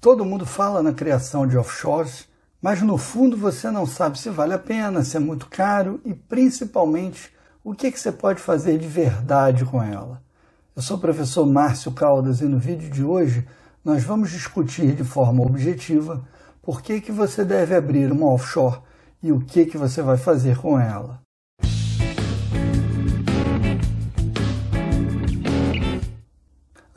Todo 0.00 0.24
mundo 0.24 0.46
fala 0.46 0.82
na 0.82 0.94
criação 0.94 1.46
de 1.46 1.58
offshores, 1.58 2.26
mas 2.62 2.80
no 2.80 2.96
fundo 2.96 3.36
você 3.36 3.70
não 3.70 3.84
sabe 3.84 4.18
se 4.18 4.30
vale 4.30 4.54
a 4.54 4.58
pena, 4.58 5.04
se 5.04 5.18
é 5.18 5.20
muito 5.20 5.46
caro 5.46 6.00
e 6.06 6.14
principalmente 6.14 7.30
o 7.62 7.74
que, 7.74 7.92
que 7.92 8.00
você 8.00 8.10
pode 8.10 8.40
fazer 8.40 8.78
de 8.78 8.88
verdade 8.88 9.62
com 9.66 9.82
ela. 9.82 10.22
Eu 10.74 10.80
sou 10.80 10.96
o 10.96 11.00
professor 11.00 11.44
Márcio 11.44 11.92
Caldas 11.92 12.40
e 12.40 12.46
no 12.46 12.58
vídeo 12.58 12.88
de 12.88 13.04
hoje 13.04 13.46
nós 13.84 14.02
vamos 14.02 14.30
discutir 14.30 14.94
de 14.94 15.04
forma 15.04 15.42
objetiva 15.42 16.26
por 16.62 16.80
que, 16.80 17.02
que 17.02 17.12
você 17.12 17.44
deve 17.44 17.74
abrir 17.74 18.10
uma 18.10 18.32
offshore 18.32 18.80
e 19.22 19.30
o 19.30 19.40
que, 19.40 19.66
que 19.66 19.76
você 19.76 20.00
vai 20.00 20.16
fazer 20.16 20.56
com 20.56 20.80
ela. 20.80 21.20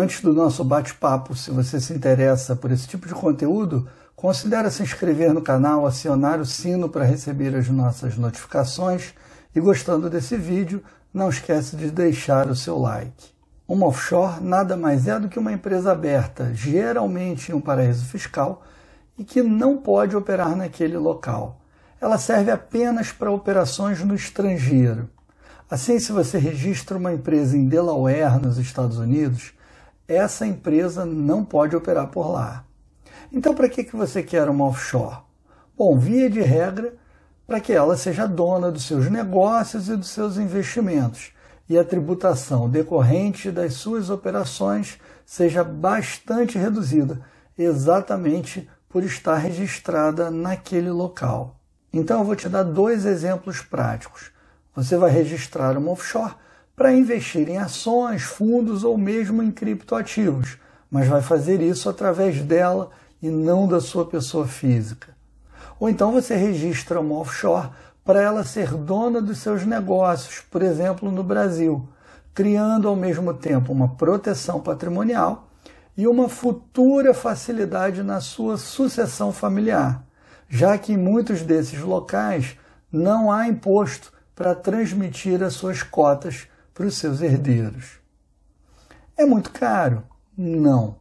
Antes 0.00 0.22
do 0.22 0.32
nosso 0.32 0.64
bate-papo, 0.64 1.36
se 1.36 1.50
você 1.50 1.78
se 1.78 1.92
interessa 1.92 2.56
por 2.56 2.70
esse 2.70 2.88
tipo 2.88 3.06
de 3.06 3.12
conteúdo, 3.12 3.86
considere 4.16 4.70
se 4.70 4.82
inscrever 4.82 5.34
no 5.34 5.42
canal, 5.42 5.86
acionar 5.86 6.40
o 6.40 6.46
sino 6.46 6.88
para 6.88 7.04
receber 7.04 7.54
as 7.54 7.68
nossas 7.68 8.16
notificações 8.16 9.12
e 9.54 9.60
gostando 9.60 10.08
desse 10.08 10.38
vídeo, 10.38 10.82
não 11.12 11.28
esqueça 11.28 11.76
de 11.76 11.90
deixar 11.90 12.48
o 12.48 12.56
seu 12.56 12.78
like. 12.78 13.28
Uma 13.68 13.88
offshore 13.88 14.42
nada 14.42 14.74
mais 14.74 15.06
é 15.06 15.20
do 15.20 15.28
que 15.28 15.38
uma 15.38 15.52
empresa 15.52 15.92
aberta, 15.92 16.50
geralmente 16.54 17.52
em 17.52 17.54
um 17.54 17.60
paraíso 17.60 18.06
fiscal, 18.06 18.62
e 19.18 19.22
que 19.22 19.42
não 19.42 19.76
pode 19.76 20.16
operar 20.16 20.56
naquele 20.56 20.96
local. 20.96 21.60
Ela 22.00 22.16
serve 22.16 22.50
apenas 22.50 23.12
para 23.12 23.30
operações 23.30 24.02
no 24.02 24.14
estrangeiro. 24.14 25.10
Assim, 25.70 25.98
se 25.98 26.10
você 26.10 26.38
registra 26.38 26.96
uma 26.96 27.12
empresa 27.12 27.54
em 27.54 27.68
Delaware, 27.68 28.40
nos 28.40 28.56
Estados 28.56 28.96
Unidos, 28.96 29.52
essa 30.12 30.46
empresa 30.46 31.04
não 31.04 31.44
pode 31.44 31.76
operar 31.76 32.08
por 32.08 32.30
lá. 32.30 32.64
Então, 33.32 33.54
para 33.54 33.68
que, 33.68 33.84
que 33.84 33.94
você 33.94 34.22
quer 34.22 34.48
uma 34.48 34.66
offshore? 34.66 35.18
Bom, 35.78 35.96
via 35.96 36.28
de 36.28 36.40
regra, 36.40 36.94
para 37.46 37.60
que 37.60 37.72
ela 37.72 37.96
seja 37.96 38.26
dona 38.26 38.70
dos 38.70 38.84
seus 38.84 39.08
negócios 39.10 39.88
e 39.88 39.96
dos 39.96 40.10
seus 40.10 40.36
investimentos 40.36 41.32
e 41.70 41.78
a 41.78 41.84
tributação 41.84 42.68
decorrente 42.68 43.48
das 43.48 43.74
suas 43.74 44.10
operações 44.10 44.98
seja 45.24 45.62
bastante 45.62 46.58
reduzida, 46.58 47.20
exatamente 47.56 48.68
por 48.88 49.04
estar 49.04 49.36
registrada 49.36 50.32
naquele 50.32 50.90
local. 50.90 51.60
Então 51.92 52.18
eu 52.18 52.24
vou 52.24 52.34
te 52.34 52.48
dar 52.48 52.64
dois 52.64 53.06
exemplos 53.06 53.62
práticos. 53.62 54.32
Você 54.74 54.96
vai 54.96 55.12
registrar 55.12 55.78
uma 55.78 55.92
offshore 55.92 56.34
para 56.80 56.94
investir 56.94 57.46
em 57.46 57.58
ações, 57.58 58.22
fundos 58.22 58.84
ou 58.84 58.96
mesmo 58.96 59.42
em 59.42 59.50
criptoativos, 59.50 60.56
mas 60.90 61.06
vai 61.06 61.20
fazer 61.20 61.60
isso 61.60 61.90
através 61.90 62.40
dela 62.40 62.88
e 63.20 63.28
não 63.28 63.68
da 63.68 63.82
sua 63.82 64.06
pessoa 64.06 64.46
física. 64.46 65.14
Ou 65.78 65.90
então 65.90 66.10
você 66.10 66.34
registra 66.34 66.98
uma 66.98 67.16
offshore 67.16 67.68
para 68.02 68.22
ela 68.22 68.44
ser 68.44 68.72
dona 68.72 69.20
dos 69.20 69.36
seus 69.40 69.66
negócios, 69.66 70.40
por 70.50 70.62
exemplo, 70.62 71.12
no 71.12 71.22
Brasil, 71.22 71.86
criando 72.32 72.88
ao 72.88 72.96
mesmo 72.96 73.34
tempo 73.34 73.74
uma 73.74 73.88
proteção 73.88 74.58
patrimonial 74.58 75.50
e 75.94 76.08
uma 76.08 76.30
futura 76.30 77.12
facilidade 77.12 78.02
na 78.02 78.22
sua 78.22 78.56
sucessão 78.56 79.34
familiar, 79.34 80.02
já 80.48 80.78
que 80.78 80.94
em 80.94 80.96
muitos 80.96 81.42
desses 81.42 81.80
locais 81.80 82.56
não 82.90 83.30
há 83.30 83.46
imposto 83.46 84.10
para 84.34 84.54
transmitir 84.54 85.42
as 85.42 85.52
suas 85.52 85.82
cotas 85.82 86.48
para 86.80 86.86
os 86.86 86.96
seus 86.96 87.20
herdeiros. 87.20 88.00
É 89.14 89.26
muito 89.26 89.50
caro? 89.52 90.02
Não. 90.34 90.96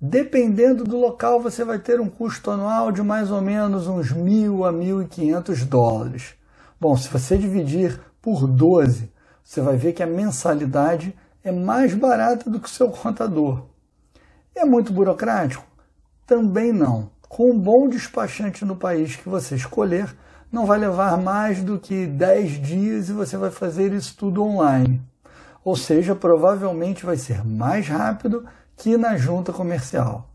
Dependendo 0.00 0.82
do 0.82 0.98
local, 0.98 1.40
você 1.40 1.64
vai 1.64 1.78
ter 1.78 2.00
um 2.00 2.08
custo 2.08 2.50
anual 2.50 2.90
de 2.90 3.04
mais 3.04 3.30
ou 3.30 3.40
menos 3.40 3.86
uns 3.86 4.10
mil 4.10 4.64
a 4.64 4.72
mil 4.72 5.00
e 5.00 5.06
quinhentos 5.06 5.64
dólares. 5.64 6.34
Bom, 6.80 6.96
se 6.96 7.08
você 7.08 7.38
dividir 7.38 8.00
por 8.20 8.48
12, 8.48 9.12
você 9.44 9.60
vai 9.60 9.76
ver 9.76 9.92
que 9.92 10.02
a 10.02 10.08
mensalidade 10.08 11.16
é 11.44 11.52
mais 11.52 11.94
barata 11.94 12.50
do 12.50 12.58
que 12.58 12.66
o 12.66 12.72
seu 12.72 12.88
contador. 12.90 13.66
É 14.56 14.64
muito 14.64 14.92
burocrático? 14.92 15.64
Também 16.26 16.72
não. 16.72 17.12
Com 17.28 17.52
um 17.52 17.58
bom 17.60 17.88
despachante 17.88 18.64
no 18.64 18.74
país 18.74 19.14
que 19.14 19.28
você 19.28 19.54
escolher, 19.54 20.12
não 20.50 20.66
vai 20.66 20.80
levar 20.80 21.16
mais 21.16 21.62
do 21.62 21.78
que 21.78 22.08
10 22.08 22.60
dias 22.60 23.08
e 23.08 23.12
você 23.12 23.36
vai 23.36 23.52
fazer 23.52 23.92
isso 23.92 24.16
tudo 24.16 24.42
online. 24.42 25.11
Ou 25.64 25.76
seja, 25.76 26.14
provavelmente 26.14 27.06
vai 27.06 27.16
ser 27.16 27.44
mais 27.44 27.88
rápido 27.88 28.46
que 28.76 28.96
na 28.96 29.16
junta 29.16 29.52
comercial. 29.52 30.28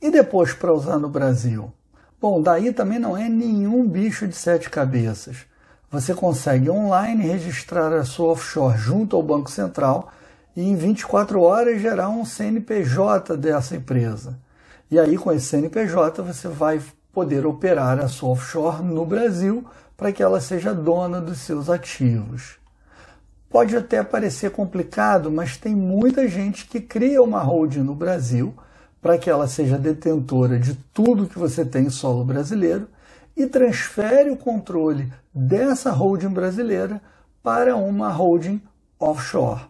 E 0.00 0.10
depois 0.10 0.52
para 0.52 0.72
usar 0.72 0.98
no 0.98 1.08
Brasil? 1.08 1.72
Bom, 2.20 2.40
daí 2.40 2.72
também 2.72 2.98
não 2.98 3.16
é 3.16 3.28
nenhum 3.28 3.88
bicho 3.88 4.26
de 4.26 4.36
sete 4.36 4.70
cabeças 4.70 5.48
você 5.90 6.14
consegue 6.14 6.68
online 6.68 7.26
registrar 7.26 7.92
a 7.94 8.04
sua 8.04 8.32
offshore 8.32 8.76
junto 8.76 9.16
ao 9.16 9.22
Banco 9.22 9.50
Central 9.50 10.12
e 10.54 10.62
em 10.62 10.76
24 10.76 11.40
horas 11.40 11.80
gerar 11.80 12.10
um 12.10 12.26
CNPJ 12.26 13.36
dessa 13.38 13.76
empresa. 13.76 14.38
E 14.90 14.98
aí, 14.98 15.16
com 15.16 15.32
esse 15.32 15.46
CNPJ, 15.46 16.22
você 16.22 16.46
vai 16.46 16.80
poder 17.12 17.46
operar 17.46 17.98
a 17.98 18.08
sua 18.08 18.30
offshore 18.30 18.82
no 18.82 19.06
Brasil 19.06 19.64
para 19.96 20.12
que 20.12 20.22
ela 20.22 20.40
seja 20.40 20.74
dona 20.74 21.20
dos 21.20 21.38
seus 21.38 21.70
ativos. 21.70 22.58
Pode 23.50 23.74
até 23.74 24.02
parecer 24.02 24.50
complicado, 24.50 25.30
mas 25.30 25.56
tem 25.56 25.74
muita 25.74 26.28
gente 26.28 26.66
que 26.66 26.80
cria 26.80 27.22
uma 27.22 27.40
holding 27.40 27.80
no 27.80 27.94
Brasil 27.94 28.54
para 29.00 29.16
que 29.16 29.30
ela 29.30 29.48
seja 29.48 29.78
detentora 29.78 30.58
de 30.58 30.74
tudo 30.92 31.26
que 31.26 31.38
você 31.38 31.64
tem 31.64 31.86
em 31.86 31.90
solo 31.90 32.24
brasileiro 32.24 32.88
e 33.34 33.46
transfere 33.46 34.30
o 34.30 34.36
controle 34.36 35.10
dessa 35.32 35.90
holding 35.90 36.28
brasileira 36.28 37.00
para 37.42 37.74
uma 37.76 38.10
holding 38.10 38.60
offshore. 38.98 39.62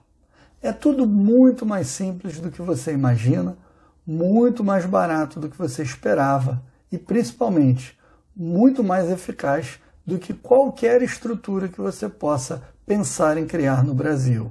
É 0.60 0.72
tudo 0.72 1.06
muito 1.06 1.64
mais 1.64 1.86
simples 1.86 2.40
do 2.40 2.50
que 2.50 2.62
você 2.62 2.92
imagina, 2.92 3.56
muito 4.04 4.64
mais 4.64 4.86
barato 4.86 5.38
do 5.38 5.48
que 5.48 5.56
você 5.56 5.82
esperava 5.82 6.60
e 6.90 6.98
principalmente 6.98 7.96
muito 8.34 8.82
mais 8.82 9.08
eficaz 9.10 9.78
do 10.04 10.18
que 10.18 10.32
qualquer 10.32 11.02
estrutura 11.02 11.68
que 11.68 11.80
você 11.80 12.08
possa 12.08 12.62
pensar 12.88 13.36
em 13.36 13.46
criar 13.46 13.84
no 13.84 13.92
Brasil. 13.92 14.50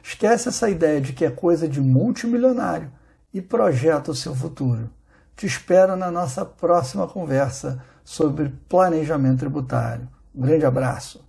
Esquece 0.00 0.48
essa 0.48 0.70
ideia 0.70 1.00
de 1.00 1.12
que 1.12 1.24
é 1.24 1.30
coisa 1.30 1.68
de 1.68 1.80
multimilionário 1.80 2.88
e 3.32 3.42
projeta 3.42 4.12
o 4.12 4.14
seu 4.14 4.32
futuro. 4.32 4.88
Te 5.34 5.44
espero 5.44 5.96
na 5.96 6.08
nossa 6.08 6.44
próxima 6.44 7.08
conversa 7.08 7.82
sobre 8.04 8.54
planejamento 8.68 9.40
tributário. 9.40 10.08
Um 10.32 10.42
grande 10.42 10.64
abraço. 10.64 11.28